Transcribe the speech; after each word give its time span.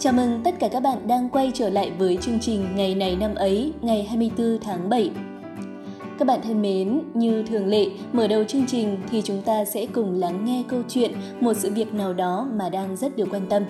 Chào 0.00 0.12
mừng 0.12 0.40
tất 0.44 0.54
cả 0.60 0.68
các 0.72 0.80
bạn 0.80 1.08
đang 1.08 1.28
quay 1.28 1.50
trở 1.54 1.68
lại 1.70 1.92
với 1.98 2.18
chương 2.20 2.40
trình 2.40 2.66
Ngày 2.74 2.94
này 2.94 3.16
năm 3.16 3.34
ấy, 3.34 3.72
ngày 3.82 4.02
24 4.02 4.58
tháng 4.60 4.88
7. 4.88 5.10
Các 6.18 6.24
bạn 6.24 6.40
thân 6.42 6.62
mến, 6.62 7.00
như 7.14 7.42
thường 7.42 7.66
lệ, 7.66 7.86
mở 8.12 8.26
đầu 8.26 8.44
chương 8.44 8.66
trình 8.66 8.98
thì 9.10 9.22
chúng 9.24 9.42
ta 9.42 9.64
sẽ 9.64 9.86
cùng 9.86 10.12
lắng 10.12 10.44
nghe 10.44 10.62
câu 10.68 10.82
chuyện 10.88 11.12
một 11.40 11.54
sự 11.56 11.70
việc 11.70 11.94
nào 11.94 12.14
đó 12.14 12.48
mà 12.54 12.68
đang 12.68 12.96
rất 12.96 13.16
được 13.16 13.28
quan 13.30 13.46
tâm. 13.48 13.62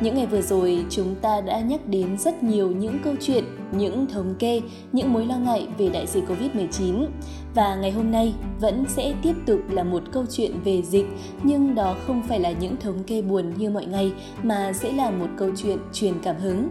Những 0.00 0.14
ngày 0.14 0.26
vừa 0.26 0.40
rồi, 0.40 0.84
chúng 0.90 1.14
ta 1.14 1.40
đã 1.40 1.60
nhắc 1.60 1.80
đến 1.86 2.18
rất 2.18 2.42
nhiều 2.42 2.70
những 2.70 2.98
câu 3.04 3.14
chuyện, 3.20 3.44
những 3.72 4.06
thống 4.06 4.34
kê, 4.38 4.60
những 4.92 5.12
mối 5.12 5.26
lo 5.26 5.36
ngại 5.36 5.66
về 5.78 5.88
đại 5.88 6.06
dịch 6.06 6.24
Covid-19. 6.28 7.06
Và 7.54 7.76
ngày 7.76 7.90
hôm 7.90 8.10
nay 8.10 8.34
vẫn 8.60 8.84
sẽ 8.88 9.14
tiếp 9.22 9.34
tục 9.46 9.60
là 9.70 9.82
một 9.82 10.02
câu 10.12 10.24
chuyện 10.30 10.52
về 10.64 10.82
dịch, 10.82 11.06
nhưng 11.42 11.74
đó 11.74 11.96
không 12.06 12.22
phải 12.28 12.40
là 12.40 12.52
những 12.52 12.76
thống 12.76 13.04
kê 13.06 13.22
buồn 13.22 13.52
như 13.56 13.70
mọi 13.70 13.86
ngày, 13.86 14.12
mà 14.42 14.72
sẽ 14.72 14.92
là 14.92 15.10
một 15.10 15.28
câu 15.36 15.50
chuyện 15.56 15.78
truyền 15.92 16.14
cảm 16.22 16.36
hứng. 16.36 16.68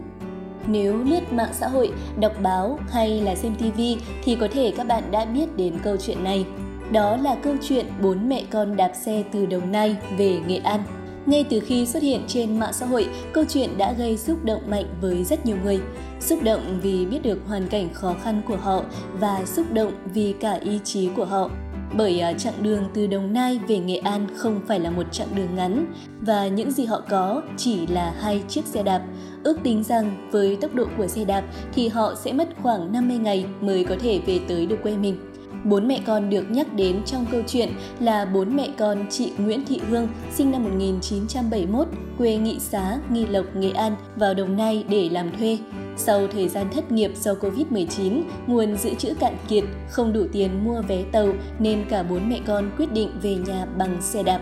Nếu 0.66 1.04
lướt 1.04 1.32
mạng 1.32 1.52
xã 1.52 1.68
hội, 1.68 1.92
đọc 2.20 2.32
báo 2.42 2.78
hay 2.90 3.20
là 3.20 3.34
xem 3.34 3.54
TV 3.54 3.80
thì 4.24 4.36
có 4.40 4.48
thể 4.52 4.72
các 4.76 4.86
bạn 4.86 5.02
đã 5.10 5.24
biết 5.24 5.56
đến 5.56 5.74
câu 5.82 5.96
chuyện 5.96 6.24
này. 6.24 6.46
Đó 6.92 7.16
là 7.16 7.36
câu 7.42 7.54
chuyện 7.62 7.86
bốn 8.02 8.28
mẹ 8.28 8.42
con 8.50 8.76
đạp 8.76 8.92
xe 8.94 9.24
từ 9.32 9.46
Đồng 9.46 9.72
Nai 9.72 9.96
về 10.18 10.38
Nghệ 10.46 10.56
An. 10.56 10.80
Ngay 11.26 11.44
từ 11.50 11.60
khi 11.60 11.86
xuất 11.86 12.02
hiện 12.02 12.22
trên 12.26 12.58
mạng 12.58 12.72
xã 12.72 12.86
hội, 12.86 13.08
câu 13.32 13.44
chuyện 13.48 13.78
đã 13.78 13.92
gây 13.92 14.16
xúc 14.16 14.44
động 14.44 14.62
mạnh 14.70 14.84
với 15.00 15.24
rất 15.24 15.46
nhiều 15.46 15.56
người. 15.64 15.80
Xúc 16.20 16.42
động 16.42 16.78
vì 16.82 17.06
biết 17.06 17.22
được 17.22 17.38
hoàn 17.46 17.68
cảnh 17.68 17.88
khó 17.94 18.14
khăn 18.22 18.42
của 18.48 18.56
họ 18.56 18.82
và 19.12 19.42
xúc 19.46 19.66
động 19.72 19.92
vì 20.14 20.34
cả 20.40 20.52
ý 20.52 20.80
chí 20.84 21.08
của 21.16 21.24
họ. 21.24 21.50
Bởi 21.96 22.20
à, 22.20 22.32
chặng 22.32 22.62
đường 22.62 22.84
từ 22.94 23.06
Đồng 23.06 23.32
Nai 23.32 23.60
về 23.68 23.78
Nghệ 23.78 23.96
An 23.96 24.26
không 24.36 24.60
phải 24.66 24.80
là 24.80 24.90
một 24.90 25.12
chặng 25.12 25.28
đường 25.34 25.54
ngắn 25.56 25.86
và 26.20 26.48
những 26.48 26.70
gì 26.70 26.84
họ 26.84 27.02
có 27.08 27.42
chỉ 27.56 27.86
là 27.86 28.14
hai 28.20 28.42
chiếc 28.48 28.66
xe 28.66 28.82
đạp. 28.82 29.02
Ước 29.44 29.58
tính 29.62 29.84
rằng 29.84 30.28
với 30.30 30.56
tốc 30.60 30.74
độ 30.74 30.84
của 30.98 31.06
xe 31.06 31.24
đạp 31.24 31.44
thì 31.74 31.88
họ 31.88 32.14
sẽ 32.14 32.32
mất 32.32 32.48
khoảng 32.62 32.92
50 32.92 33.18
ngày 33.18 33.46
mới 33.60 33.84
có 33.84 33.96
thể 34.00 34.20
về 34.26 34.40
tới 34.48 34.66
được 34.66 34.76
quê 34.82 34.96
mình. 34.96 35.16
Bốn 35.64 35.88
mẹ 35.88 36.00
con 36.06 36.30
được 36.30 36.50
nhắc 36.50 36.74
đến 36.74 37.02
trong 37.06 37.26
câu 37.32 37.42
chuyện 37.46 37.68
là 38.00 38.24
bốn 38.24 38.56
mẹ 38.56 38.68
con 38.78 39.06
chị 39.10 39.32
Nguyễn 39.38 39.64
Thị 39.64 39.80
Hương, 39.90 40.08
sinh 40.32 40.50
năm 40.50 40.64
1971, 40.64 41.86
quê 42.18 42.36
Nghị 42.36 42.58
Xá, 42.58 42.98
Nghi 43.10 43.26
Lộc, 43.26 43.56
Nghệ 43.56 43.70
An, 43.70 43.96
vào 44.16 44.34
Đồng 44.34 44.56
Nai 44.56 44.84
để 44.88 45.08
làm 45.08 45.36
thuê. 45.38 45.58
Sau 45.98 46.26
thời 46.26 46.48
gian 46.48 46.70
thất 46.70 46.92
nghiệp 46.92 47.12
do 47.20 47.34
Covid-19, 47.34 48.22
nguồn 48.46 48.76
dự 48.76 48.94
trữ 48.94 49.14
cạn 49.14 49.36
kiệt, 49.48 49.64
không 49.90 50.12
đủ 50.12 50.26
tiền 50.32 50.64
mua 50.64 50.82
vé 50.82 51.02
tàu 51.12 51.28
nên 51.58 51.84
cả 51.88 52.02
bốn 52.02 52.28
mẹ 52.28 52.40
con 52.46 52.70
quyết 52.78 52.92
định 52.92 53.10
về 53.22 53.34
nhà 53.34 53.66
bằng 53.78 54.02
xe 54.02 54.22
đạp. 54.22 54.40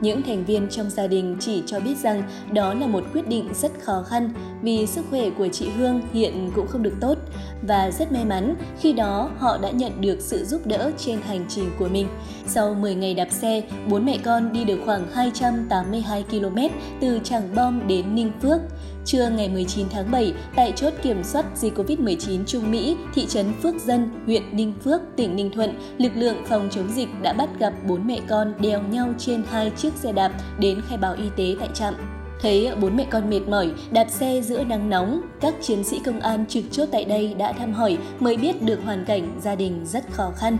Những 0.00 0.22
thành 0.22 0.44
viên 0.44 0.68
trong 0.68 0.90
gia 0.90 1.06
đình 1.06 1.36
chỉ 1.40 1.62
cho 1.66 1.80
biết 1.80 1.98
rằng 1.98 2.22
đó 2.52 2.74
là 2.74 2.86
một 2.86 3.04
quyết 3.12 3.28
định 3.28 3.48
rất 3.54 3.72
khó 3.80 4.02
khăn 4.08 4.30
vì 4.62 4.86
sức 4.86 5.04
khỏe 5.10 5.30
của 5.30 5.48
chị 5.48 5.68
Hương 5.68 6.00
hiện 6.12 6.50
cũng 6.54 6.66
không 6.66 6.82
được 6.82 6.94
tốt 7.00 7.18
và 7.62 7.90
rất 7.90 8.12
may 8.12 8.24
mắn 8.24 8.54
khi 8.80 8.92
đó 8.92 9.30
họ 9.38 9.58
đã 9.58 9.70
nhận 9.70 10.00
được 10.00 10.20
sự 10.20 10.44
giúp 10.44 10.66
đỡ 10.66 10.90
trên 10.98 11.20
hành 11.20 11.44
trình 11.48 11.70
của 11.78 11.88
mình. 11.88 12.08
Sau 12.46 12.74
10 12.74 12.94
ngày 12.94 13.14
đạp 13.14 13.28
xe, 13.30 13.62
bốn 13.88 14.04
mẹ 14.04 14.18
con 14.24 14.52
đi 14.52 14.64
được 14.64 14.78
khoảng 14.84 15.06
282 15.12 16.24
km 16.30 16.58
từ 17.00 17.20
Tràng 17.24 17.54
Bom 17.54 17.86
đến 17.86 18.14
Ninh 18.14 18.32
Phước. 18.42 18.60
Trưa 19.06 19.28
ngày 19.28 19.48
19 19.48 19.86
tháng 19.90 20.10
7, 20.10 20.34
tại 20.56 20.72
chốt 20.76 20.92
kiểm 21.02 21.24
soát 21.24 21.44
dịch 21.54 21.78
COVID-19 21.78 22.44
Trung 22.46 22.70
Mỹ, 22.70 22.96
thị 23.14 23.26
trấn 23.26 23.46
Phước 23.62 23.74
Dân, 23.80 24.10
huyện 24.26 24.42
Ninh 24.52 24.72
Phước, 24.84 25.00
tỉnh 25.16 25.36
Ninh 25.36 25.50
Thuận, 25.54 25.74
lực 25.98 26.12
lượng 26.14 26.36
phòng 26.48 26.68
chống 26.70 26.92
dịch 26.94 27.08
đã 27.22 27.32
bắt 27.32 27.48
gặp 27.58 27.72
bốn 27.86 28.06
mẹ 28.06 28.20
con 28.28 28.54
đeo 28.60 28.82
nhau 28.82 29.14
trên 29.18 29.42
hai 29.50 29.70
chiếc 29.76 29.92
xe 29.94 30.12
đạp 30.12 30.32
đến 30.58 30.80
khai 30.88 30.98
báo 30.98 31.14
y 31.14 31.24
tế 31.36 31.56
tại 31.60 31.68
trạm. 31.74 31.94
Thấy 32.40 32.70
bốn 32.80 32.96
mẹ 32.96 33.06
con 33.10 33.30
mệt 33.30 33.40
mỏi, 33.48 33.70
đạp 33.90 34.10
xe 34.10 34.40
giữa 34.40 34.64
nắng 34.64 34.90
nóng, 34.90 35.20
các 35.40 35.54
chiến 35.62 35.84
sĩ 35.84 36.00
công 36.04 36.20
an 36.20 36.46
trực 36.48 36.64
chốt 36.70 36.88
tại 36.92 37.04
đây 37.04 37.34
đã 37.34 37.52
thăm 37.52 37.72
hỏi 37.72 37.98
mới 38.20 38.36
biết 38.36 38.62
được 38.62 38.78
hoàn 38.84 39.04
cảnh 39.04 39.40
gia 39.42 39.54
đình 39.54 39.86
rất 39.86 40.04
khó 40.12 40.32
khăn. 40.36 40.58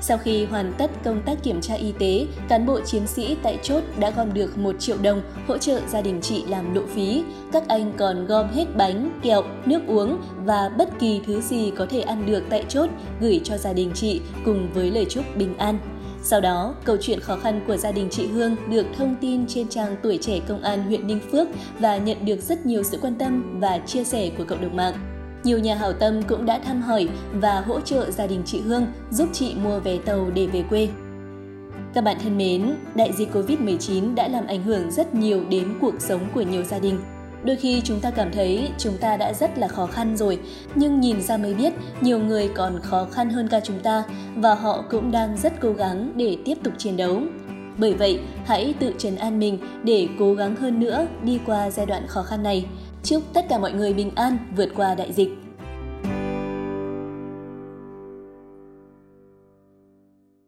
Sau 0.00 0.18
khi 0.18 0.44
hoàn 0.44 0.72
tất 0.78 0.90
công 1.04 1.22
tác 1.26 1.42
kiểm 1.42 1.60
tra 1.60 1.74
y 1.74 1.92
tế, 1.92 2.26
cán 2.48 2.66
bộ 2.66 2.80
chiến 2.80 3.06
sĩ 3.06 3.36
tại 3.42 3.58
chốt 3.62 3.82
đã 3.98 4.10
gom 4.10 4.34
được 4.34 4.58
1 4.58 4.76
triệu 4.78 4.96
đồng 5.02 5.22
hỗ 5.48 5.58
trợ 5.58 5.80
gia 5.88 6.02
đình 6.02 6.20
chị 6.22 6.44
làm 6.48 6.74
lộ 6.74 6.82
phí. 6.86 7.24
Các 7.52 7.68
anh 7.68 7.92
còn 7.98 8.26
gom 8.26 8.48
hết 8.48 8.64
bánh, 8.76 9.20
kẹo, 9.22 9.42
nước 9.66 9.80
uống 9.86 10.18
và 10.44 10.70
bất 10.78 10.98
kỳ 10.98 11.20
thứ 11.26 11.40
gì 11.40 11.72
có 11.76 11.86
thể 11.86 12.00
ăn 12.00 12.26
được 12.26 12.42
tại 12.50 12.64
chốt 12.68 12.90
gửi 13.20 13.40
cho 13.44 13.56
gia 13.56 13.72
đình 13.72 13.90
chị 13.94 14.20
cùng 14.44 14.68
với 14.74 14.90
lời 14.90 15.06
chúc 15.08 15.24
bình 15.36 15.58
an. 15.58 15.78
Sau 16.22 16.40
đó, 16.40 16.74
câu 16.84 16.96
chuyện 17.00 17.20
khó 17.20 17.36
khăn 17.36 17.60
của 17.66 17.76
gia 17.76 17.92
đình 17.92 18.08
chị 18.10 18.26
Hương 18.26 18.56
được 18.70 18.86
thông 18.96 19.16
tin 19.20 19.46
trên 19.46 19.68
trang 19.68 19.96
Tuổi 20.02 20.18
trẻ 20.20 20.40
Công 20.48 20.62
an 20.62 20.84
huyện 20.86 21.06
Ninh 21.06 21.20
Phước 21.32 21.48
và 21.78 21.96
nhận 21.96 22.24
được 22.24 22.40
rất 22.40 22.66
nhiều 22.66 22.82
sự 22.82 22.98
quan 23.02 23.14
tâm 23.14 23.60
và 23.60 23.78
chia 23.78 24.04
sẻ 24.04 24.30
của 24.38 24.44
cộng 24.44 24.60
đồng 24.60 24.76
mạng. 24.76 25.15
Nhiều 25.46 25.58
nhà 25.58 25.74
hảo 25.74 25.92
tâm 25.92 26.22
cũng 26.22 26.46
đã 26.46 26.58
thăm 26.58 26.82
hỏi 26.82 27.08
và 27.32 27.60
hỗ 27.60 27.80
trợ 27.80 28.10
gia 28.10 28.26
đình 28.26 28.42
chị 28.46 28.60
Hương 28.60 28.86
giúp 29.10 29.28
chị 29.32 29.54
mua 29.54 29.80
vé 29.80 29.98
tàu 29.98 30.30
để 30.34 30.46
về 30.46 30.64
quê. 30.70 30.88
Các 31.94 32.04
bạn 32.04 32.16
thân 32.22 32.38
mến, 32.38 32.74
đại 32.94 33.12
dịch 33.12 33.28
Covid-19 33.32 34.14
đã 34.14 34.28
làm 34.28 34.46
ảnh 34.46 34.62
hưởng 34.62 34.90
rất 34.90 35.14
nhiều 35.14 35.44
đến 35.50 35.78
cuộc 35.80 35.94
sống 35.98 36.20
của 36.34 36.40
nhiều 36.40 36.62
gia 36.62 36.78
đình. 36.78 36.98
Đôi 37.44 37.56
khi 37.56 37.80
chúng 37.84 38.00
ta 38.00 38.10
cảm 38.10 38.32
thấy 38.32 38.68
chúng 38.78 38.96
ta 39.00 39.16
đã 39.16 39.32
rất 39.32 39.58
là 39.58 39.68
khó 39.68 39.86
khăn 39.86 40.16
rồi, 40.16 40.38
nhưng 40.74 41.00
nhìn 41.00 41.22
ra 41.22 41.36
mới 41.36 41.54
biết 41.54 41.72
nhiều 42.00 42.18
người 42.18 42.50
còn 42.54 42.80
khó 42.82 43.06
khăn 43.12 43.30
hơn 43.30 43.48
cả 43.48 43.60
chúng 43.60 43.80
ta 43.80 44.04
và 44.36 44.54
họ 44.54 44.84
cũng 44.90 45.10
đang 45.10 45.36
rất 45.36 45.52
cố 45.60 45.72
gắng 45.72 46.12
để 46.16 46.36
tiếp 46.44 46.58
tục 46.62 46.72
chiến 46.78 46.96
đấu. 46.96 47.20
Bởi 47.78 47.94
vậy, 47.94 48.20
hãy 48.44 48.74
tự 48.80 48.92
trấn 48.98 49.16
an 49.16 49.38
mình 49.38 49.58
để 49.82 50.08
cố 50.18 50.34
gắng 50.34 50.56
hơn 50.56 50.80
nữa 50.80 51.06
đi 51.22 51.40
qua 51.46 51.70
giai 51.70 51.86
đoạn 51.86 52.02
khó 52.06 52.22
khăn 52.22 52.42
này. 52.42 52.66
Chúc 53.02 53.22
tất 53.32 53.46
cả 53.48 53.58
mọi 53.58 53.72
người 53.72 53.92
bình 53.94 54.10
an 54.14 54.38
vượt 54.56 54.68
qua 54.76 54.94
đại 54.94 55.12
dịch. 55.12 55.28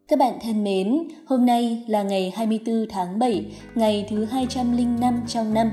Các 0.09 0.19
bạn 0.19 0.39
thân 0.43 0.65
mến, 0.65 1.09
hôm 1.27 1.47
nay 1.47 1.85
là 1.87 2.03
ngày 2.03 2.33
24 2.37 2.87
tháng 2.91 3.19
7, 3.19 3.47
ngày 3.75 4.07
thứ 4.11 4.25
205 4.25 5.21
trong 5.27 5.55
năm. 5.55 5.71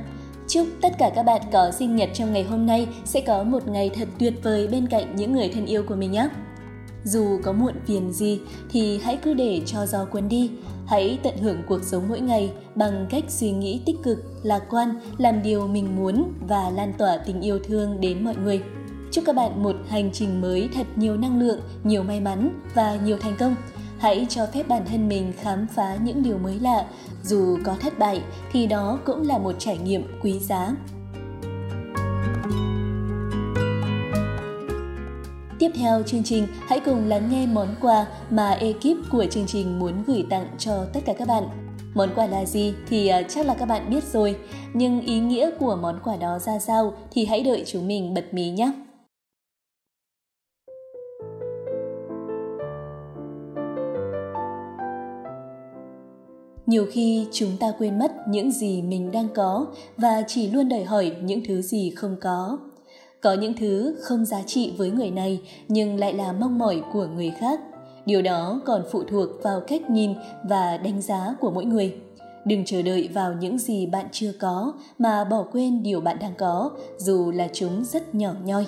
Chúc 0.47 0.67
tất 0.81 0.89
cả 0.97 1.11
các 1.15 1.23
bạn 1.23 1.41
có 1.51 1.71
sinh 1.71 1.95
nhật 1.95 2.09
trong 2.13 2.33
ngày 2.33 2.43
hôm 2.43 2.65
nay 2.65 2.87
sẽ 3.05 3.21
có 3.21 3.43
một 3.43 3.67
ngày 3.67 3.89
thật 3.95 4.07
tuyệt 4.19 4.33
vời 4.43 4.67
bên 4.67 4.87
cạnh 4.87 5.15
những 5.15 5.33
người 5.33 5.49
thân 5.53 5.65
yêu 5.65 5.83
của 5.87 5.95
mình 5.95 6.11
nhé. 6.11 6.29
Dù 7.05 7.39
có 7.43 7.53
muộn 7.53 7.73
phiền 7.85 8.13
gì 8.13 8.39
thì 8.69 8.97
hãy 8.97 9.17
cứ 9.23 9.33
để 9.33 9.61
cho 9.65 9.85
gió 9.85 10.05
cuốn 10.05 10.29
đi, 10.29 10.51
hãy 10.85 11.19
tận 11.23 11.37
hưởng 11.37 11.57
cuộc 11.67 11.83
sống 11.83 12.03
mỗi 12.09 12.19
ngày 12.19 12.51
bằng 12.75 13.07
cách 13.09 13.23
suy 13.27 13.51
nghĩ 13.51 13.81
tích 13.85 13.95
cực, 14.03 14.17
lạc 14.43 14.63
quan, 14.69 14.99
làm 15.17 15.43
điều 15.43 15.67
mình 15.67 15.95
muốn 15.95 16.33
và 16.47 16.69
lan 16.69 16.93
tỏa 16.97 17.17
tình 17.17 17.41
yêu 17.41 17.59
thương 17.63 18.01
đến 18.01 18.23
mọi 18.23 18.35
người. 18.35 18.61
Chúc 19.11 19.23
các 19.27 19.35
bạn 19.35 19.63
một 19.63 19.75
hành 19.87 20.09
trình 20.13 20.41
mới 20.41 20.69
thật 20.75 20.87
nhiều 20.95 21.17
năng 21.17 21.39
lượng, 21.39 21.59
nhiều 21.83 22.03
may 22.03 22.19
mắn 22.19 22.59
và 22.73 22.95
nhiều 22.95 23.17
thành 23.17 23.35
công. 23.39 23.55
Hãy 23.97 24.25
cho 24.29 24.45
phép 24.53 24.67
bản 24.67 24.85
thân 24.85 25.09
mình 25.09 25.33
khám 25.39 25.67
phá 25.67 25.97
những 26.03 26.23
điều 26.23 26.37
mới 26.37 26.59
lạ, 26.59 26.85
dù 27.23 27.57
có 27.63 27.75
thất 27.81 27.99
bại 27.99 28.21
thì 28.51 28.67
đó 28.67 28.99
cũng 29.05 29.27
là 29.27 29.37
một 29.37 29.55
trải 29.59 29.77
nghiệm 29.77 30.03
quý 30.21 30.39
giá. 30.39 30.71
Tiếp 35.65 35.71
theo 35.75 36.03
chương 36.03 36.23
trình, 36.23 36.47
hãy 36.67 36.79
cùng 36.79 37.07
lắng 37.07 37.29
nghe 37.31 37.47
món 37.47 37.75
quà 37.81 38.07
mà 38.29 38.51
ekip 38.51 38.97
của 39.11 39.25
chương 39.25 39.45
trình 39.47 39.79
muốn 39.79 40.03
gửi 40.07 40.25
tặng 40.29 40.47
cho 40.57 40.85
tất 40.93 40.99
cả 41.05 41.13
các 41.13 41.27
bạn. 41.27 41.43
Món 41.93 42.09
quà 42.15 42.27
là 42.27 42.45
gì 42.45 42.73
thì 42.87 43.07
à, 43.07 43.21
chắc 43.21 43.45
là 43.45 43.53
các 43.53 43.65
bạn 43.65 43.89
biết 43.89 44.03
rồi, 44.03 44.35
nhưng 44.73 45.01
ý 45.01 45.19
nghĩa 45.19 45.49
của 45.59 45.77
món 45.81 45.99
quà 46.03 46.15
đó 46.15 46.39
ra 46.39 46.59
sao 46.59 46.93
thì 47.11 47.25
hãy 47.25 47.43
đợi 47.43 47.63
chúng 47.65 47.87
mình 47.87 48.13
bật 48.13 48.33
mí 48.33 48.49
nhé. 48.49 48.71
nhiều 56.65 56.85
khi 56.91 57.27
chúng 57.31 57.57
ta 57.59 57.73
quên 57.77 57.99
mất 57.99 58.11
những 58.27 58.51
gì 58.51 58.81
mình 58.81 59.11
đang 59.11 59.27
có 59.35 59.67
và 59.97 60.23
chỉ 60.27 60.49
luôn 60.49 60.69
đòi 60.69 60.83
hỏi 60.83 61.15
những 61.21 61.41
thứ 61.47 61.61
gì 61.61 61.91
không 61.95 62.15
có 62.21 62.57
có 63.25 63.33
những 63.33 63.53
thứ 63.53 63.95
không 64.01 64.25
giá 64.25 64.41
trị 64.45 64.73
với 64.77 64.91
người 64.91 65.11
này 65.11 65.41
nhưng 65.67 65.99
lại 65.99 66.13
là 66.13 66.31
mong 66.31 66.59
mỏi 66.59 66.81
của 66.93 67.07
người 67.15 67.31
khác. 67.39 67.59
Điều 68.05 68.21
đó 68.21 68.61
còn 68.65 68.83
phụ 68.91 69.03
thuộc 69.03 69.29
vào 69.43 69.61
cách 69.67 69.89
nhìn 69.89 70.13
và 70.43 70.77
đánh 70.77 71.01
giá 71.01 71.35
của 71.39 71.51
mỗi 71.51 71.65
người. 71.65 71.95
Đừng 72.45 72.65
chờ 72.65 72.81
đợi 72.81 73.09
vào 73.13 73.33
những 73.33 73.57
gì 73.57 73.85
bạn 73.85 74.05
chưa 74.11 74.31
có 74.39 74.73
mà 74.99 75.23
bỏ 75.23 75.45
quên 75.51 75.83
điều 75.83 76.01
bạn 76.01 76.17
đang 76.19 76.33
có 76.37 76.71
dù 76.97 77.31
là 77.31 77.47
chúng 77.53 77.85
rất 77.85 78.15
nhỏ 78.15 78.31
nhoi. 78.43 78.65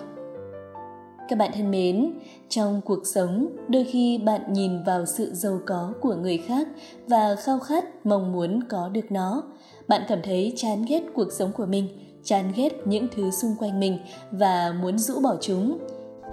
Các 1.30 1.40
bạn 1.40 1.52
thân 1.54 1.72
mến, 1.72 2.14
trong 2.50 2.82
cuộc 2.86 3.08
sống, 3.08 3.48
đôi 3.68 3.84
khi 3.84 4.18
bạn 4.18 4.54
nhìn 4.54 4.84
vào 4.84 5.06
sự 5.06 5.34
giàu 5.34 5.60
có 5.66 5.94
của 6.02 6.16
người 6.16 6.38
khác 6.38 6.68
và 7.08 7.36
khao 7.36 7.60
khát 7.60 8.06
mong 8.06 8.32
muốn 8.32 8.64
có 8.70 8.90
được 8.90 9.12
nó. 9.12 9.44
Bạn 9.88 10.02
cảm 10.08 10.20
thấy 10.24 10.54
chán 10.56 10.86
ghét 10.88 11.04
cuộc 11.14 11.32
sống 11.32 11.52
của 11.52 11.66
mình, 11.66 11.88
chán 12.24 12.52
ghét 12.56 12.74
những 12.86 13.08
thứ 13.16 13.32
xung 13.32 13.56
quanh 13.60 13.80
mình 13.80 14.00
và 14.32 14.76
muốn 14.82 14.98
rũ 14.98 15.20
bỏ 15.20 15.36
chúng. 15.42 15.78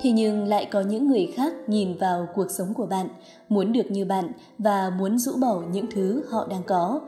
Thế 0.01 0.11
nhưng 0.11 0.45
lại 0.45 0.65
có 0.65 0.81
những 0.81 1.09
người 1.09 1.33
khác 1.37 1.53
nhìn 1.67 1.97
vào 1.97 2.29
cuộc 2.35 2.51
sống 2.51 2.75
của 2.75 2.87
bạn, 2.87 3.09
muốn 3.49 3.73
được 3.73 3.91
như 3.91 4.05
bạn 4.05 4.33
và 4.59 4.91
muốn 4.99 5.19
rũ 5.19 5.33
bỏ 5.41 5.63
những 5.73 5.87
thứ 5.95 6.25
họ 6.31 6.47
đang 6.51 6.63
có. 6.63 7.01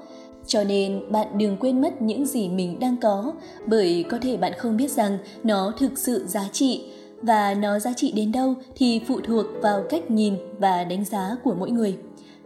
Cho 0.46 0.64
nên 0.64 1.12
bạn 1.12 1.38
đừng 1.38 1.56
quên 1.56 1.80
mất 1.80 2.02
những 2.02 2.26
gì 2.26 2.48
mình 2.48 2.78
đang 2.78 2.96
có, 2.96 3.32
bởi 3.66 4.04
có 4.10 4.18
thể 4.22 4.36
bạn 4.36 4.52
không 4.58 4.76
biết 4.76 4.90
rằng 4.90 5.18
nó 5.42 5.72
thực 5.78 5.98
sự 5.98 6.26
giá 6.26 6.48
trị 6.52 6.84
và 7.22 7.54
nó 7.54 7.78
giá 7.78 7.92
trị 7.96 8.12
đến 8.12 8.32
đâu 8.32 8.54
thì 8.76 9.00
phụ 9.06 9.20
thuộc 9.20 9.46
vào 9.62 9.82
cách 9.90 10.10
nhìn 10.10 10.34
và 10.58 10.84
đánh 10.84 11.04
giá 11.04 11.36
của 11.44 11.54
mỗi 11.54 11.70
người. 11.70 11.96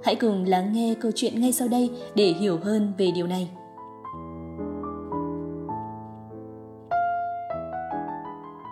Hãy 0.03 0.15
cùng 0.15 0.45
lắng 0.45 0.73
nghe 0.73 0.95
câu 1.01 1.13
chuyện 1.15 1.41
ngay 1.41 1.53
sau 1.53 1.69
đây 1.69 1.91
để 2.15 2.33
hiểu 2.33 2.59
hơn 2.63 2.93
về 2.99 3.11
điều 3.11 3.27
này. 3.27 3.49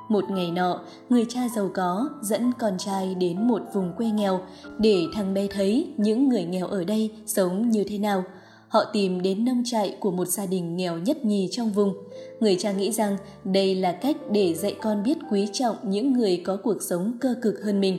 Một 0.08 0.30
ngày 0.30 0.50
nọ, 0.50 0.80
người 1.08 1.26
cha 1.28 1.40
giàu 1.56 1.70
có 1.74 2.08
dẫn 2.22 2.52
con 2.58 2.78
trai 2.78 3.14
đến 3.14 3.48
một 3.48 3.62
vùng 3.72 3.92
quê 3.96 4.06
nghèo 4.06 4.40
để 4.78 5.04
thằng 5.14 5.34
bé 5.34 5.46
thấy 5.46 5.92
những 5.96 6.28
người 6.28 6.44
nghèo 6.44 6.66
ở 6.66 6.84
đây 6.84 7.10
sống 7.26 7.70
như 7.70 7.84
thế 7.84 7.98
nào. 7.98 8.24
Họ 8.68 8.84
tìm 8.92 9.22
đến 9.22 9.44
nông 9.44 9.62
trại 9.64 9.96
của 10.00 10.10
một 10.10 10.28
gia 10.28 10.46
đình 10.46 10.76
nghèo 10.76 10.98
nhất 10.98 11.24
nhì 11.24 11.48
trong 11.50 11.70
vùng. 11.70 11.94
Người 12.40 12.56
cha 12.56 12.72
nghĩ 12.72 12.92
rằng 12.92 13.16
đây 13.44 13.74
là 13.74 13.92
cách 13.92 14.16
để 14.30 14.54
dạy 14.54 14.76
con 14.82 15.02
biết 15.02 15.18
quý 15.30 15.48
trọng 15.52 15.76
những 15.82 16.12
người 16.12 16.42
có 16.44 16.56
cuộc 16.62 16.82
sống 16.82 17.12
cơ 17.20 17.34
cực 17.42 17.62
hơn 17.64 17.80
mình. 17.80 17.98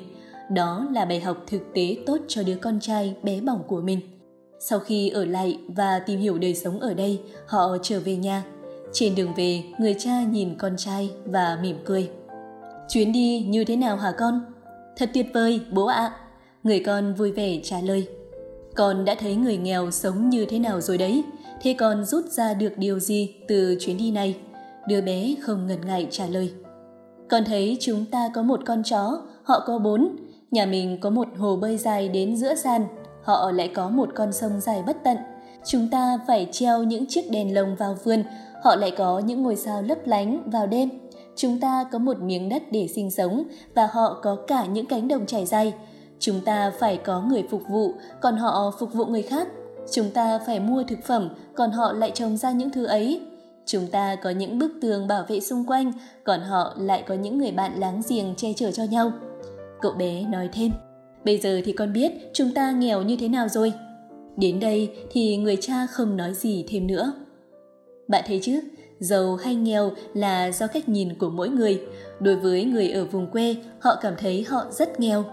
Đó 0.52 0.88
là 0.92 1.06
bài 1.06 1.20
học 1.20 1.44
thực 1.48 1.62
tế 1.74 1.98
tốt 2.06 2.18
cho 2.28 2.44
đứa 2.44 2.56
con 2.56 2.80
trai 2.80 3.16
bé 3.24 3.42
bỏng 3.42 3.64
của 3.68 3.82
mình. 3.82 4.00
Sau 4.60 4.80
khi 4.80 5.10
ở 5.10 5.26
lại 5.26 5.60
và 5.68 6.00
tìm 6.00 6.20
hiểu 6.20 6.38
đời 6.38 6.56
sống 6.56 6.80
ở 6.80 6.94
đây, 6.94 7.20
họ 7.48 7.78
trở 7.82 8.00
về 8.00 8.16
nhà 8.16 8.44
trên 8.94 9.16
đường 9.16 9.34
về, 9.38 9.64
người 9.80 9.96
cha 10.00 10.22
nhìn 10.32 10.56
con 10.58 10.78
trai 10.78 11.12
và 11.26 11.60
mỉm 11.62 11.78
cười. 11.86 12.10
Chuyến 12.90 13.12
đi 13.12 13.46
như 13.48 13.66
thế 13.66 13.76
nào 13.76 13.98
hả 13.98 14.12
con? 14.12 14.42
Thật 14.98 15.10
tuyệt 15.14 15.26
vời, 15.34 15.62
bố 15.72 15.86
ạ. 15.86 16.12
Người 16.64 16.80
con 16.80 17.14
vui 17.14 17.32
vẻ 17.32 17.60
trả 17.64 17.82
lời. 17.82 18.08
Con 18.76 19.06
đã 19.06 19.16
thấy 19.20 19.36
người 19.36 19.58
nghèo 19.58 19.92
sống 19.92 20.30
như 20.30 20.46
thế 20.46 20.60
nào 20.60 20.82
rồi 20.82 20.98
đấy. 20.98 21.24
Thế 21.62 21.74
con 21.74 22.06
rút 22.06 22.26
ra 22.26 22.54
được 22.54 22.78
điều 22.78 23.00
gì 23.00 23.36
từ 23.48 23.78
chuyến 23.80 23.98
đi 23.98 24.12
này? 24.12 24.38
Đứa 24.88 25.02
bé 25.02 25.36
không 25.42 25.68
ngần 25.68 25.86
ngại 25.86 26.08
trả 26.12 26.26
lời. 26.28 26.54
Con 27.30 27.44
thấy 27.46 27.78
chúng 27.80 28.06
ta 28.06 28.30
có 28.34 28.44
một 28.44 28.60
con 28.66 28.84
chó, 28.84 29.22
họ 29.44 29.64
có 29.68 29.80
bốn. 29.80 30.16
Nhà 30.52 30.66
mình 30.66 31.00
có 31.02 31.10
một 31.10 31.28
hồ 31.38 31.56
bơi 31.56 31.78
dài 31.78 32.10
đến 32.10 32.36
giữa 32.36 32.56
sàn, 32.56 32.86
họ 33.24 33.52
lại 33.52 33.72
có 33.76 33.90
một 33.90 34.10
con 34.16 34.34
sông 34.34 34.60
dài 34.60 34.84
bất 34.88 34.98
tận. 35.04 35.18
Chúng 35.66 35.88
ta 35.92 36.20
phải 36.28 36.48
treo 36.52 36.84
những 36.84 37.06
chiếc 37.06 37.32
đèn 37.32 37.54
lồng 37.54 37.76
vào 37.76 37.98
vườn 38.04 38.24
họ 38.64 38.76
lại 38.76 38.92
có 38.92 39.20
những 39.20 39.44
ngôi 39.44 39.56
sao 39.56 39.82
lấp 39.82 39.98
lánh 40.06 40.50
vào 40.50 40.68
đêm. 40.68 40.90
Chúng 41.36 41.60
ta 41.60 41.86
có 41.92 42.00
một 42.00 42.20
miếng 42.22 42.50
đất 42.50 42.64
để 42.72 42.88
sinh 42.88 43.12
sống 43.12 43.44
và 43.76 43.90
họ 43.92 44.20
có 44.22 44.38
cả 44.48 44.66
những 44.66 44.86
cánh 44.86 45.08
đồng 45.08 45.26
trải 45.26 45.46
dài. 45.46 45.74
Chúng 46.20 46.42
ta 46.46 46.72
phải 46.80 46.98
có 46.98 47.22
người 47.22 47.44
phục 47.50 47.62
vụ, 47.70 47.94
còn 48.22 48.38
họ 48.38 48.74
phục 48.80 48.94
vụ 48.94 49.06
người 49.06 49.22
khác. 49.22 49.48
Chúng 49.92 50.10
ta 50.10 50.40
phải 50.46 50.60
mua 50.60 50.84
thực 50.84 51.00
phẩm, 51.04 51.30
còn 51.56 51.72
họ 51.72 51.94
lại 51.94 52.12
trồng 52.14 52.38
ra 52.38 52.52
những 52.52 52.70
thứ 52.70 52.86
ấy. 52.86 53.22
Chúng 53.66 53.88
ta 53.88 54.16
có 54.16 54.30
những 54.30 54.60
bức 54.60 54.72
tường 54.82 55.08
bảo 55.08 55.26
vệ 55.28 55.40
xung 55.40 55.66
quanh, 55.66 55.94
còn 56.24 56.42
họ 56.42 56.74
lại 56.78 57.04
có 57.08 57.16
những 57.16 57.38
người 57.38 57.52
bạn 57.52 57.80
láng 57.80 58.02
giềng 58.10 58.36
che 58.38 58.54
chở 58.54 58.72
cho 58.72 58.84
nhau. 58.84 59.12
Cậu 59.82 59.92
bé 59.92 60.24
nói 60.24 60.50
thêm, 60.54 60.72
bây 61.26 61.38
giờ 61.38 61.62
thì 61.66 61.72
con 61.72 61.94
biết 61.94 62.12
chúng 62.34 62.54
ta 62.54 62.72
nghèo 62.72 63.02
như 63.02 63.18
thế 63.20 63.28
nào 63.28 63.48
rồi. 63.48 63.74
Đến 64.40 64.60
đây 64.60 64.92
thì 65.12 65.38
người 65.38 65.58
cha 65.62 65.88
không 65.92 66.18
nói 66.18 66.34
gì 66.34 66.66
thêm 66.68 66.88
nữa. 66.88 67.14
Bạn 68.08 68.24
thấy 68.28 68.40
chứ, 68.44 68.60
giàu 69.00 69.36
hay 69.36 69.56
nghèo 69.56 69.92
là 70.14 70.52
do 70.52 70.68
cách 70.68 70.90
nhìn 70.90 71.16
của 71.16 71.30
mỗi 71.30 71.50
người. 71.50 71.82
Đối 72.20 72.36
với 72.36 72.64
người 72.64 72.90
ở 72.90 73.06
vùng 73.06 73.28
quê, 73.28 73.56
họ 73.80 73.96
cảm 74.02 74.14
thấy 74.18 74.46
họ 74.48 74.66
rất 74.72 75.00
nghèo. 75.00 75.24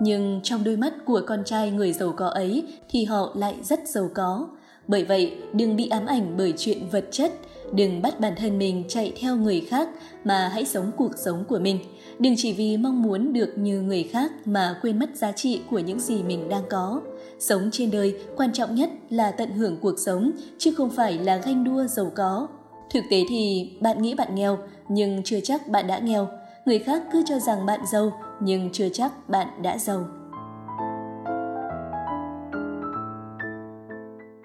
Nhưng 0.00 0.40
trong 0.42 0.64
đôi 0.64 0.76
mắt 0.76 0.94
của 1.04 1.20
con 1.26 1.44
trai 1.44 1.70
người 1.70 1.92
giàu 1.92 2.12
có 2.16 2.26
ấy 2.26 2.62
thì 2.90 3.04
họ 3.04 3.32
lại 3.36 3.54
rất 3.62 3.88
giàu 3.88 4.10
có. 4.14 4.48
Bởi 4.88 5.04
vậy, 5.04 5.32
đừng 5.52 5.76
bị 5.76 5.88
ám 5.88 6.06
ảnh 6.06 6.34
bởi 6.36 6.54
chuyện 6.56 6.78
vật 6.90 7.04
chất, 7.10 7.32
đừng 7.72 8.02
bắt 8.02 8.20
bản 8.20 8.32
thân 8.36 8.58
mình 8.58 8.84
chạy 8.88 9.12
theo 9.20 9.36
người 9.36 9.60
khác 9.60 9.88
mà 10.24 10.48
hãy 10.48 10.64
sống 10.64 10.90
cuộc 10.96 11.12
sống 11.16 11.44
của 11.48 11.58
mình. 11.58 11.78
Đừng 12.18 12.34
chỉ 12.36 12.52
vì 12.52 12.76
mong 12.76 13.02
muốn 13.02 13.32
được 13.32 13.58
như 13.58 13.80
người 13.80 14.02
khác 14.02 14.32
mà 14.44 14.78
quên 14.82 14.98
mất 14.98 15.16
giá 15.16 15.32
trị 15.32 15.60
của 15.70 15.78
những 15.78 16.00
gì 16.00 16.22
mình 16.22 16.48
đang 16.48 16.62
có. 16.70 17.00
Sống 17.48 17.68
trên 17.72 17.90
đời, 17.90 18.14
quan 18.36 18.52
trọng 18.52 18.74
nhất 18.74 18.90
là 19.10 19.30
tận 19.30 19.50
hưởng 19.50 19.76
cuộc 19.82 19.98
sống, 19.98 20.30
chứ 20.58 20.72
không 20.76 20.90
phải 20.90 21.18
là 21.18 21.36
ganh 21.36 21.64
đua 21.64 21.84
giàu 21.86 22.12
có. 22.14 22.48
Thực 22.90 23.04
tế 23.10 23.22
thì 23.28 23.70
bạn 23.80 24.02
nghĩ 24.02 24.14
bạn 24.14 24.34
nghèo, 24.34 24.58
nhưng 24.88 25.22
chưa 25.22 25.40
chắc 25.40 25.68
bạn 25.68 25.86
đã 25.86 25.98
nghèo. 25.98 26.28
Người 26.64 26.78
khác 26.78 27.02
cứ 27.12 27.22
cho 27.26 27.38
rằng 27.38 27.66
bạn 27.66 27.80
giàu, 27.92 28.12
nhưng 28.40 28.70
chưa 28.72 28.88
chắc 28.88 29.28
bạn 29.28 29.48
đã 29.62 29.78
giàu. 29.78 30.04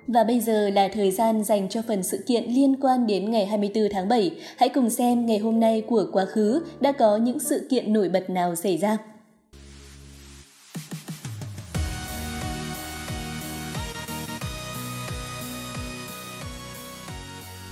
Và 0.08 0.24
bây 0.24 0.40
giờ 0.40 0.70
là 0.70 0.88
thời 0.94 1.12
gian 1.12 1.44
dành 1.44 1.70
cho 1.70 1.82
phần 1.88 2.04
sự 2.04 2.24
kiện 2.28 2.44
liên 2.44 2.76
quan 2.82 3.08
đến 3.08 3.32
ngày 3.32 3.46
24 3.46 3.84
tháng 3.92 4.10
7. 4.10 4.32
Hãy 4.58 4.70
cùng 4.70 4.90
xem 4.90 5.26
ngày 5.26 5.38
hôm 5.38 5.60
nay 5.60 5.84
của 5.88 6.06
quá 6.12 6.26
khứ 6.26 6.62
đã 6.80 6.92
có 6.92 7.18
những 7.18 7.40
sự 7.40 7.68
kiện 7.70 7.94
nổi 7.94 8.10
bật 8.10 8.30
nào 8.30 8.56
xảy 8.56 8.78
ra. 8.78 8.98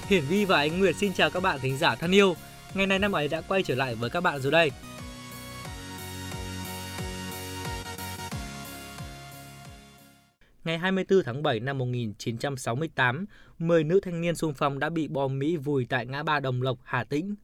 Hiển 0.09 0.23
Vi 0.23 0.45
và 0.45 0.57
Ánh 0.57 0.79
Nguyệt 0.79 0.95
xin 0.95 1.13
chào 1.13 1.29
các 1.29 1.39
bạn 1.39 1.59
thính 1.59 1.77
giả 1.77 1.95
thân 1.95 2.11
yêu. 2.11 2.35
Ngày 2.73 2.87
này 2.87 2.99
năm 2.99 3.11
ấy 3.11 3.27
đã 3.27 3.41
quay 3.41 3.63
trở 3.63 3.75
lại 3.75 3.95
với 3.95 4.09
các 4.09 4.21
bạn 4.21 4.39
rồi 4.39 4.51
đây. 4.51 4.71
Ngày 10.63 10.77
24 10.77 11.23
tháng 11.23 11.43
7 11.43 11.59
năm 11.59 11.77
1968, 11.77 13.25
10 13.59 13.83
nữ 13.83 13.99
thanh 14.03 14.21
niên 14.21 14.35
xung 14.35 14.53
phong 14.53 14.79
đã 14.79 14.89
bị 14.89 15.07
bom 15.07 15.39
Mỹ 15.39 15.57
vùi 15.57 15.85
tại 15.89 16.05
ngã 16.05 16.23
ba 16.23 16.39
Đồng 16.39 16.61
Lộc, 16.61 16.77
Hà 16.83 17.03
Tĩnh. 17.03 17.35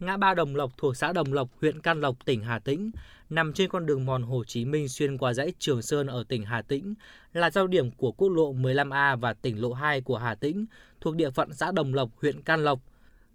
Ngã 0.00 0.16
ba 0.16 0.34
Đồng 0.34 0.56
Lộc 0.56 0.76
thuộc 0.76 0.96
xã 0.96 1.12
Đồng 1.12 1.32
Lộc, 1.32 1.48
huyện 1.60 1.80
Can 1.80 2.00
Lộc, 2.00 2.24
tỉnh 2.24 2.42
Hà 2.42 2.58
Tĩnh, 2.58 2.90
nằm 3.30 3.52
trên 3.52 3.70
con 3.70 3.86
đường 3.86 4.06
mòn 4.06 4.22
Hồ 4.22 4.44
Chí 4.44 4.64
Minh 4.64 4.88
xuyên 4.88 5.18
qua 5.18 5.32
dãy 5.34 5.52
Trường 5.58 5.82
Sơn 5.82 6.06
ở 6.06 6.24
tỉnh 6.28 6.44
Hà 6.44 6.62
Tĩnh, 6.62 6.94
là 7.32 7.50
giao 7.50 7.66
điểm 7.66 7.90
của 7.90 8.12
quốc 8.12 8.28
lộ 8.28 8.54
15A 8.54 9.16
và 9.16 9.32
tỉnh 9.32 9.60
lộ 9.60 9.72
2 9.72 10.00
của 10.00 10.18
Hà 10.18 10.34
Tĩnh, 10.34 10.66
thuộc 11.00 11.16
địa 11.16 11.30
phận 11.30 11.52
xã 11.52 11.72
Đồng 11.72 11.94
Lộc, 11.94 12.10
huyện 12.20 12.42
Can 12.42 12.64
Lộc. 12.64 12.80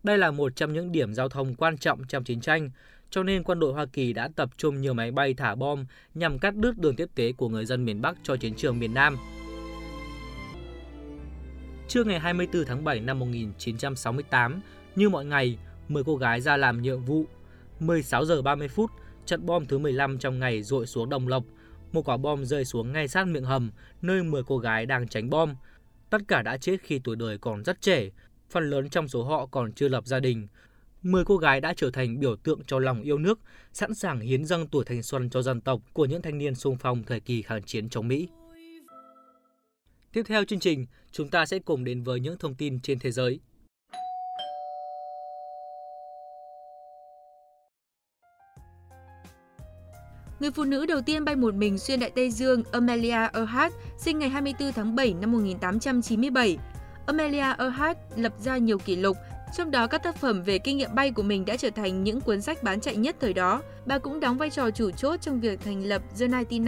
Đây 0.03 0.17
là 0.17 0.31
một 0.31 0.55
trong 0.55 0.73
những 0.73 0.91
điểm 0.91 1.13
giao 1.13 1.29
thông 1.29 1.55
quan 1.55 1.77
trọng 1.77 2.03
trong 2.07 2.23
chiến 2.23 2.41
tranh, 2.41 2.69
cho 3.09 3.23
nên 3.23 3.43
quân 3.43 3.59
đội 3.59 3.73
Hoa 3.73 3.85
Kỳ 3.85 4.13
đã 4.13 4.29
tập 4.35 4.49
trung 4.57 4.81
nhiều 4.81 4.93
máy 4.93 5.11
bay 5.11 5.33
thả 5.33 5.55
bom 5.55 5.85
nhằm 6.13 6.39
cắt 6.39 6.55
đứt 6.55 6.77
đường 6.77 6.95
tiếp 6.95 7.09
tế 7.15 7.31
của 7.31 7.49
người 7.49 7.65
dân 7.65 7.85
miền 7.85 8.01
Bắc 8.01 8.17
cho 8.23 8.35
chiến 8.35 8.53
trường 8.55 8.79
miền 8.79 8.93
Nam. 8.93 9.17
Trưa 11.87 12.03
ngày 12.03 12.19
24 12.19 12.65
tháng 12.65 12.83
7 12.83 12.99
năm 12.99 13.19
1968, 13.19 14.61
như 14.95 15.09
mọi 15.09 15.25
ngày, 15.25 15.57
10 15.87 16.03
cô 16.03 16.15
gái 16.15 16.41
ra 16.41 16.57
làm 16.57 16.81
nhiệm 16.81 17.03
vụ. 17.03 17.25
16 17.79 18.25
giờ 18.25 18.41
30 18.41 18.67
phút, 18.67 18.91
trận 19.25 19.45
bom 19.45 19.65
thứ 19.65 19.77
15 19.77 20.17
trong 20.17 20.39
ngày 20.39 20.63
rội 20.63 20.85
xuống 20.85 21.09
Đồng 21.09 21.27
Lộc. 21.27 21.43
Một 21.91 22.09
quả 22.09 22.17
bom 22.17 22.45
rơi 22.45 22.65
xuống 22.65 22.91
ngay 22.91 23.07
sát 23.07 23.27
miệng 23.27 23.43
hầm, 23.43 23.71
nơi 24.01 24.23
10 24.23 24.43
cô 24.43 24.57
gái 24.57 24.85
đang 24.85 25.07
tránh 25.07 25.29
bom. 25.29 25.55
Tất 26.09 26.21
cả 26.27 26.41
đã 26.41 26.57
chết 26.57 26.77
khi 26.83 26.99
tuổi 27.03 27.15
đời 27.15 27.37
còn 27.37 27.63
rất 27.63 27.81
trẻ, 27.81 28.09
phần 28.49 28.69
lớn 28.69 28.89
trong 28.89 29.07
số 29.07 29.23
họ 29.23 29.45
còn 29.45 29.71
chưa 29.71 29.87
lập 29.87 30.05
gia 30.07 30.19
đình. 30.19 30.47
10 31.01 31.25
cô 31.25 31.37
gái 31.37 31.61
đã 31.61 31.73
trở 31.77 31.91
thành 31.91 32.19
biểu 32.19 32.35
tượng 32.35 32.63
cho 32.67 32.79
lòng 32.79 33.01
yêu 33.01 33.17
nước, 33.17 33.39
sẵn 33.73 33.95
sàng 33.95 34.19
hiến 34.19 34.45
dâng 34.45 34.67
tuổi 34.67 34.85
thanh 34.85 35.03
xuân 35.03 35.29
cho 35.29 35.41
dân 35.41 35.61
tộc 35.61 35.81
của 35.93 36.05
những 36.05 36.21
thanh 36.21 36.37
niên 36.37 36.55
sung 36.55 36.77
phong 36.79 37.03
thời 37.03 37.19
kỳ 37.19 37.41
kháng 37.41 37.63
chiến 37.63 37.89
chống 37.89 38.07
Mỹ. 38.07 38.27
Tiếp 40.13 40.23
theo 40.25 40.45
chương 40.45 40.59
trình, 40.59 40.85
chúng 41.11 41.29
ta 41.29 41.45
sẽ 41.45 41.59
cùng 41.59 41.83
đến 41.83 42.03
với 42.03 42.19
những 42.19 42.37
thông 42.37 42.55
tin 42.55 42.79
trên 42.79 42.99
thế 42.99 43.11
giới. 43.11 43.39
Người 50.39 50.51
phụ 50.51 50.63
nữ 50.63 50.85
đầu 50.85 51.01
tiên 51.01 51.25
bay 51.25 51.35
một 51.35 51.55
mình 51.55 51.77
xuyên 51.77 51.99
Đại 51.99 52.09
Tây 52.09 52.31
Dương, 52.31 52.63
Amelia 52.71 53.29
Earhart, 53.33 53.73
sinh 53.97 54.19
ngày 54.19 54.29
24 54.29 54.71
tháng 54.71 54.95
7 54.95 55.13
năm 55.13 55.31
1897. 55.31 56.57
Amelia 57.05 57.53
Earhart 57.57 57.97
lập 58.15 58.33
ra 58.39 58.57
nhiều 58.57 58.77
kỷ 58.77 58.95
lục, 58.95 59.17
trong 59.57 59.71
đó 59.71 59.87
các 59.87 60.03
tác 60.03 60.15
phẩm 60.15 60.43
về 60.43 60.57
kinh 60.57 60.77
nghiệm 60.77 60.95
bay 60.95 61.11
của 61.11 61.23
mình 61.23 61.45
đã 61.45 61.57
trở 61.57 61.69
thành 61.69 62.03
những 62.03 62.21
cuốn 62.21 62.41
sách 62.41 62.63
bán 62.63 62.79
chạy 62.79 62.95
nhất 62.95 63.15
thời 63.19 63.33
đó. 63.33 63.61
Bà 63.85 63.97
cũng 63.97 64.19
đóng 64.19 64.37
vai 64.37 64.49
trò 64.49 64.71
chủ 64.71 64.91
chốt 64.91 65.21
trong 65.21 65.39
việc 65.39 65.59
thành 65.65 65.83
lập 65.83 66.01
The 66.19 66.27
99 66.27 66.65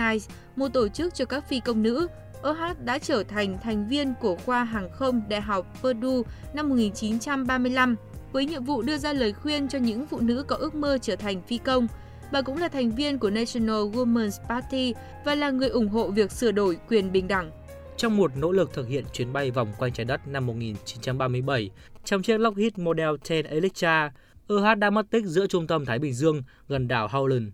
một 0.55 0.67
tổ 0.73 0.87
chức 0.87 1.15
cho 1.15 1.25
các 1.25 1.49
phi 1.49 1.59
công 1.59 1.83
nữ. 1.83 2.07
Earhart 2.43 2.79
đã 2.79 2.99
trở 2.99 3.23
thành 3.23 3.57
thành 3.63 3.87
viên 3.87 4.13
của 4.21 4.37
khoa 4.45 4.63
hàng 4.63 4.89
không 4.91 5.21
Đại 5.29 5.41
học 5.41 5.65
Purdue 5.81 6.31
năm 6.53 6.69
1935 6.69 7.95
với 8.31 8.45
nhiệm 8.45 8.63
vụ 8.63 8.81
đưa 8.81 8.97
ra 8.97 9.13
lời 9.13 9.33
khuyên 9.33 9.67
cho 9.67 9.79
những 9.79 10.07
phụ 10.07 10.19
nữ 10.19 10.43
có 10.47 10.55
ước 10.55 10.75
mơ 10.75 10.97
trở 11.01 11.15
thành 11.15 11.41
phi 11.41 11.57
công. 11.57 11.87
Bà 12.31 12.41
cũng 12.41 12.57
là 12.57 12.67
thành 12.67 12.91
viên 12.91 13.19
của 13.19 13.29
National 13.29 13.75
Women's 13.75 14.47
Party 14.49 14.93
và 15.25 15.35
là 15.35 15.51
người 15.51 15.69
ủng 15.69 15.89
hộ 15.89 16.11
việc 16.11 16.31
sửa 16.31 16.51
đổi 16.51 16.77
quyền 16.89 17.11
bình 17.11 17.27
đẳng. 17.27 17.51
Trong 17.97 18.17
một 18.17 18.31
nỗ 18.37 18.51
lực 18.51 18.73
thực 18.73 18.87
hiện 18.87 19.05
chuyến 19.13 19.33
bay 19.33 19.51
vòng 19.51 19.73
quanh 19.77 19.93
trái 19.93 20.05
đất 20.05 20.27
năm 20.27 20.45
1937, 20.45 21.71
trong 22.05 22.23
chiếc 22.23 22.37
Lockheed 22.37 22.73
Model 22.77 23.15
10 23.29 23.43
Electra, 23.43 24.11
EH 24.49 24.77
đã 24.77 24.89
mất 24.89 25.09
tích 25.09 25.25
giữa 25.25 25.47
trung 25.47 25.67
tâm 25.67 25.85
Thái 25.85 25.99
Bình 25.99 26.13
Dương 26.13 26.43
gần 26.67 26.87
đảo 26.87 27.07
Howland. 27.07 27.49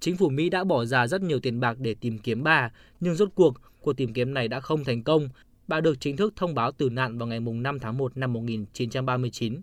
Chính 0.00 0.16
phủ 0.16 0.28
Mỹ 0.28 0.50
đã 0.50 0.64
bỏ 0.64 0.84
ra 0.84 1.06
rất 1.06 1.22
nhiều 1.22 1.40
tiền 1.40 1.60
bạc 1.60 1.76
để 1.78 1.94
tìm 2.00 2.18
kiếm 2.18 2.42
bà, 2.42 2.70
nhưng 3.00 3.14
rốt 3.14 3.28
cuộc 3.34 3.54
cuộc 3.80 3.92
tìm 3.92 4.12
kiếm 4.12 4.34
này 4.34 4.48
đã 4.48 4.60
không 4.60 4.84
thành 4.84 5.02
công. 5.02 5.28
Bà 5.68 5.80
được 5.80 6.00
chính 6.00 6.16
thức 6.16 6.32
thông 6.36 6.54
báo 6.54 6.72
tử 6.72 6.90
nạn 6.90 7.18
vào 7.18 7.28
ngày 7.28 7.40
5 7.40 7.78
tháng 7.78 7.98
1 7.98 8.16
năm 8.16 8.32
1939. 8.32 9.60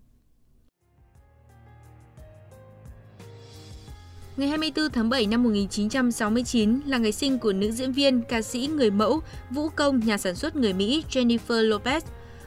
Ngày 4.38 4.48
24 4.50 4.90
tháng 4.90 5.10
7 5.10 5.26
năm 5.26 5.44
1969 5.44 6.80
là 6.86 6.98
ngày 6.98 7.12
sinh 7.12 7.40
của 7.40 7.54
nữ 7.54 7.72
diễn 7.72 7.92
viên, 7.92 8.22
ca 8.22 8.42
sĩ, 8.42 8.68
người 8.68 8.92
mẫu, 8.92 9.22
vũ 9.50 9.70
công, 9.70 10.00
nhà 10.00 10.18
sản 10.18 10.36
xuất 10.36 10.56
người 10.56 10.74
Mỹ 10.74 11.04
Jennifer 11.12 11.70
Lopez. 11.70 12.02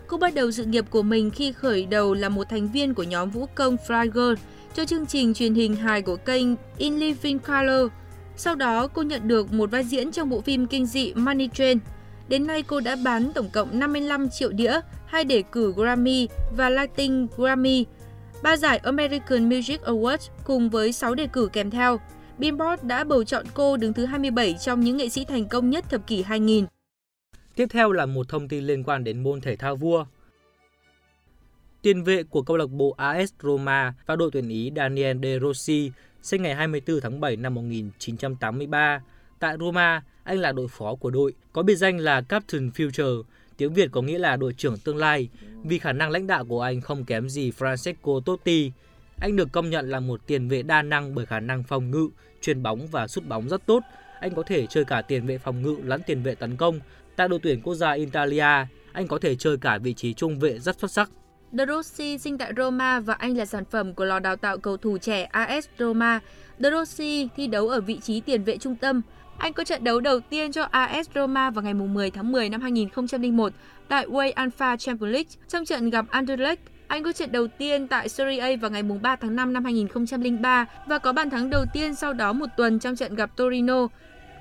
Cô 0.06 0.16
bắt 0.16 0.34
đầu 0.34 0.50
sự 0.50 0.64
nghiệp 0.64 0.84
của 0.90 1.02
mình 1.02 1.30
khi 1.30 1.52
khởi 1.52 1.86
đầu 1.86 2.14
là 2.14 2.28
một 2.28 2.48
thành 2.48 2.68
viên 2.68 2.94
của 2.94 3.02
nhóm 3.02 3.30
vũ 3.30 3.46
công 3.54 3.76
Fly 3.86 4.10
Girl 4.10 4.44
cho 4.74 4.84
chương 4.84 5.06
trình 5.06 5.34
truyền 5.34 5.54
hình 5.54 5.76
hài 5.76 6.02
của 6.02 6.16
kênh 6.16 6.46
In 6.78 6.94
Living 6.94 7.38
Color. 7.38 7.90
Sau 8.36 8.54
đó, 8.54 8.86
cô 8.86 9.02
nhận 9.02 9.28
được 9.28 9.52
một 9.52 9.70
vai 9.70 9.84
diễn 9.84 10.12
trong 10.12 10.30
bộ 10.30 10.40
phim 10.40 10.66
kinh 10.66 10.86
dị 10.86 11.12
Money 11.14 11.48
Train. 11.54 11.78
Đến 12.28 12.46
nay, 12.46 12.62
cô 12.62 12.80
đã 12.80 12.96
bán 13.04 13.32
tổng 13.32 13.50
cộng 13.52 13.78
55 13.78 14.28
triệu 14.30 14.52
đĩa, 14.52 14.80
hai 15.06 15.24
đề 15.24 15.42
cử 15.52 15.72
Grammy 15.76 16.28
và 16.56 16.70
Latin 16.70 17.26
Grammy, 17.36 17.84
ba 18.44 18.56
giải 18.56 18.78
American 18.78 19.48
Music 19.48 19.80
Awards 19.80 20.30
cùng 20.44 20.70
với 20.70 20.92
6 20.92 21.14
đề 21.14 21.26
cử 21.32 21.48
kèm 21.52 21.70
theo. 21.70 22.00
Billboard 22.38 22.82
đã 22.82 23.04
bầu 23.04 23.24
chọn 23.24 23.46
cô 23.54 23.76
đứng 23.76 23.92
thứ 23.92 24.04
27 24.04 24.54
trong 24.60 24.80
những 24.80 24.96
nghệ 24.96 25.08
sĩ 25.08 25.24
thành 25.24 25.48
công 25.48 25.70
nhất 25.70 25.84
thập 25.90 26.06
kỷ 26.06 26.22
2000. 26.22 26.66
Tiếp 27.54 27.66
theo 27.70 27.92
là 27.92 28.06
một 28.06 28.28
thông 28.28 28.48
tin 28.48 28.64
liên 28.64 28.84
quan 28.84 29.04
đến 29.04 29.22
môn 29.22 29.40
thể 29.40 29.56
thao 29.56 29.76
vua. 29.76 30.04
Tiền 31.82 32.02
vệ 32.04 32.22
của 32.22 32.42
câu 32.42 32.56
lạc 32.56 32.70
bộ 32.70 32.94
AS 32.96 33.32
Roma 33.42 33.94
và 34.06 34.16
đội 34.16 34.30
tuyển 34.32 34.48
Ý 34.48 34.72
Daniel 34.76 35.16
De 35.22 35.38
Rossi 35.38 35.90
sinh 36.22 36.42
ngày 36.42 36.54
24 36.54 37.00
tháng 37.00 37.20
7 37.20 37.36
năm 37.36 37.54
1983. 37.54 39.02
Tại 39.38 39.56
Roma, 39.60 40.02
anh 40.24 40.38
là 40.38 40.52
đội 40.52 40.68
phó 40.68 40.94
của 40.94 41.10
đội, 41.10 41.34
có 41.52 41.62
biệt 41.62 41.76
danh 41.76 41.98
là 41.98 42.20
Captain 42.20 42.68
Future, 42.68 43.22
tiếng 43.56 43.74
Việt 43.74 43.88
có 43.92 44.02
nghĩa 44.02 44.18
là 44.18 44.36
đội 44.36 44.52
trưởng 44.52 44.76
tương 44.76 44.96
lai, 44.96 45.28
vì 45.64 45.78
khả 45.78 45.92
năng 45.92 46.10
lãnh 46.10 46.26
đạo 46.26 46.44
của 46.44 46.60
anh 46.60 46.80
không 46.80 47.04
kém 47.04 47.28
gì 47.28 47.52
Francesco 47.58 48.20
Totti. 48.20 48.72
Anh 49.20 49.36
được 49.36 49.48
công 49.52 49.70
nhận 49.70 49.90
là 49.90 50.00
một 50.00 50.26
tiền 50.26 50.48
vệ 50.48 50.62
đa 50.62 50.82
năng 50.82 51.14
bởi 51.14 51.26
khả 51.26 51.40
năng 51.40 51.62
phòng 51.62 51.90
ngự, 51.90 52.08
chuyền 52.40 52.62
bóng 52.62 52.86
và 52.86 53.06
sút 53.06 53.24
bóng 53.24 53.48
rất 53.48 53.66
tốt. 53.66 53.82
Anh 54.20 54.34
có 54.34 54.42
thể 54.42 54.66
chơi 54.66 54.84
cả 54.84 55.02
tiền 55.02 55.26
vệ 55.26 55.38
phòng 55.38 55.62
ngự 55.62 55.76
lẫn 55.84 56.02
tiền 56.06 56.22
vệ 56.22 56.34
tấn 56.34 56.56
công. 56.56 56.80
Tại 57.16 57.28
đội 57.28 57.38
tuyển 57.42 57.60
quốc 57.60 57.74
gia 57.74 57.92
Italia, 57.92 58.66
anh 58.92 59.08
có 59.08 59.18
thể 59.18 59.34
chơi 59.36 59.56
cả 59.56 59.78
vị 59.78 59.94
trí 59.94 60.14
trung 60.14 60.38
vệ 60.38 60.58
rất 60.58 60.78
xuất 60.78 60.90
sắc. 60.90 61.10
De 61.52 61.66
Rossi 61.66 62.18
sinh 62.18 62.38
tại 62.38 62.52
Roma 62.56 63.00
và 63.00 63.14
anh 63.14 63.36
là 63.36 63.46
sản 63.46 63.64
phẩm 63.64 63.94
của 63.94 64.04
lò 64.04 64.18
đào 64.18 64.36
tạo 64.36 64.58
cầu 64.58 64.76
thủ 64.76 64.98
trẻ 64.98 65.22
AS 65.22 65.66
Roma. 65.78 66.20
De 66.58 66.70
Rossi 66.70 67.28
thi 67.36 67.46
đấu 67.46 67.68
ở 67.68 67.80
vị 67.80 67.98
trí 68.02 68.20
tiền 68.20 68.44
vệ 68.44 68.58
trung 68.58 68.76
tâm. 68.76 69.02
Anh 69.38 69.52
có 69.52 69.64
trận 69.64 69.84
đấu 69.84 70.00
đầu 70.00 70.20
tiên 70.20 70.52
cho 70.52 70.68
AS 70.70 71.10
Roma 71.14 71.50
vào 71.50 71.62
ngày 71.62 71.74
10 71.74 72.10
tháng 72.10 72.32
10 72.32 72.48
năm 72.48 72.60
2001 72.60 73.52
tại 73.88 74.06
Way 74.06 74.32
Alpha 74.34 74.76
Champions 74.76 75.12
League 75.12 75.30
trong 75.48 75.64
trận 75.64 75.90
gặp 75.90 76.04
Anderlecht. 76.10 76.60
Anh 76.86 77.04
có 77.04 77.12
trận 77.12 77.32
đầu 77.32 77.46
tiên 77.46 77.88
tại 77.88 78.08
Serie 78.08 78.38
A 78.38 78.48
vào 78.60 78.70
ngày 78.70 78.82
3 78.82 79.16
tháng 79.16 79.36
5 79.36 79.52
năm 79.52 79.64
2003 79.64 80.66
và 80.86 80.98
có 80.98 81.12
bàn 81.12 81.30
thắng 81.30 81.50
đầu 81.50 81.64
tiên 81.72 81.94
sau 81.94 82.12
đó 82.12 82.32
một 82.32 82.46
tuần 82.56 82.78
trong 82.78 82.96
trận 82.96 83.14
gặp 83.14 83.36
Torino. 83.36 83.86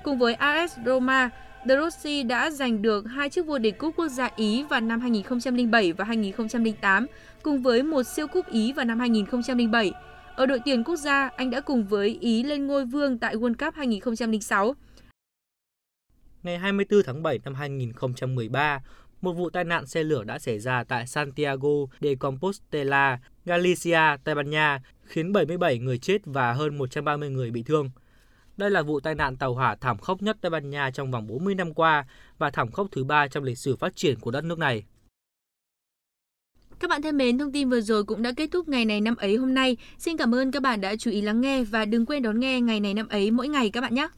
Cùng 0.02 0.18
với 0.18 0.34
AS 0.34 0.72
Roma, 0.86 1.30
De 1.68 1.76
Rossi 1.76 2.22
đã 2.22 2.50
giành 2.50 2.82
được 2.82 3.04
hai 3.08 3.28
chiếc 3.28 3.46
vô 3.46 3.58
địch 3.58 3.78
cúp 3.78 3.94
quốc 3.96 4.08
gia 4.08 4.30
Ý 4.36 4.62
vào 4.62 4.80
năm 4.80 5.00
2007 5.00 5.92
và 5.92 6.04
2008, 6.04 7.06
cùng 7.42 7.62
với 7.62 7.82
một 7.82 8.02
siêu 8.02 8.26
cúp 8.26 8.46
Ý 8.50 8.72
vào 8.72 8.84
năm 8.84 8.98
2007. 9.00 9.92
Ở 10.36 10.46
đội 10.46 10.60
tuyển 10.64 10.84
quốc 10.84 10.96
gia, 10.96 11.30
anh 11.36 11.50
đã 11.50 11.60
cùng 11.60 11.84
với 11.84 12.18
Ý 12.20 12.42
lên 12.42 12.66
ngôi 12.66 12.84
vương 12.84 13.18
tại 13.18 13.36
World 13.36 13.54
Cup 13.54 13.74
2006. 13.74 14.74
Ngày 16.42 16.58
24 16.58 17.02
tháng 17.06 17.22
7 17.22 17.38
năm 17.44 17.54
2013, 17.54 18.82
một 19.20 19.32
vụ 19.32 19.50
tai 19.50 19.64
nạn 19.64 19.86
xe 19.86 20.02
lửa 20.02 20.24
đã 20.24 20.38
xảy 20.38 20.58
ra 20.58 20.84
tại 20.84 21.06
Santiago 21.06 21.68
de 22.00 22.14
Compostela, 22.14 23.18
Galicia, 23.44 24.16
Tây 24.24 24.34
Ban 24.34 24.50
Nha, 24.50 24.82
khiến 25.04 25.32
77 25.32 25.78
người 25.78 25.98
chết 25.98 26.18
và 26.24 26.52
hơn 26.52 26.78
130 26.78 27.30
người 27.30 27.50
bị 27.50 27.62
thương. 27.62 27.90
Đây 28.56 28.70
là 28.70 28.82
vụ 28.82 29.00
tai 29.00 29.14
nạn 29.14 29.36
tàu 29.36 29.54
hỏa 29.54 29.76
thảm 29.76 29.98
khốc 29.98 30.22
nhất 30.22 30.36
Tây 30.40 30.50
Ban 30.50 30.70
Nha 30.70 30.90
trong 30.90 31.10
vòng 31.10 31.26
40 31.26 31.54
năm 31.54 31.74
qua 31.74 32.06
và 32.38 32.50
thảm 32.50 32.70
khốc 32.70 32.86
thứ 32.92 33.04
ba 33.04 33.28
trong 33.28 33.44
lịch 33.44 33.58
sử 33.58 33.76
phát 33.76 33.96
triển 33.96 34.20
của 34.20 34.30
đất 34.30 34.44
nước 34.44 34.58
này. 34.58 34.84
Các 36.84 36.88
bạn 36.88 37.02
thân 37.02 37.16
mến, 37.16 37.38
thông 37.38 37.52
tin 37.52 37.70
vừa 37.70 37.80
rồi 37.80 38.04
cũng 38.04 38.22
đã 38.22 38.32
kết 38.32 38.50
thúc 38.50 38.68
ngày 38.68 38.84
này 38.84 39.00
năm 39.00 39.16
ấy 39.16 39.36
hôm 39.36 39.54
nay. 39.54 39.76
Xin 39.98 40.16
cảm 40.16 40.34
ơn 40.34 40.50
các 40.50 40.62
bạn 40.62 40.80
đã 40.80 40.96
chú 40.96 41.10
ý 41.10 41.20
lắng 41.20 41.40
nghe 41.40 41.64
và 41.64 41.84
đừng 41.84 42.06
quên 42.06 42.22
đón 42.22 42.40
nghe 42.40 42.60
ngày 42.60 42.80
này 42.80 42.94
năm 42.94 43.08
ấy 43.08 43.30
mỗi 43.30 43.48
ngày 43.48 43.70
các 43.70 43.80
bạn 43.80 43.94
nhé. 43.94 44.08